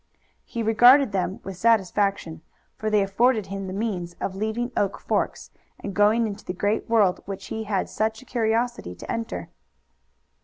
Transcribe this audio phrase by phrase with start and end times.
[0.43, 2.41] He regarded them with satisfaction,
[2.75, 6.89] for they afforded him the means of leaving Oak Forks and going into the great
[6.89, 9.49] world which he had such a curiosity to enter.